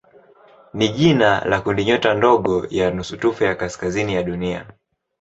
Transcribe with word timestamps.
ni 0.73 0.89
jina 0.89 1.45
la 1.45 1.61
kundinyota 1.61 2.13
ndogo 2.13 2.67
ya 2.69 2.91
nusutufe 2.91 3.45
ya 3.45 3.55
kaskazini 3.55 4.13
ya 4.15 4.23
Dunia. 4.23 4.67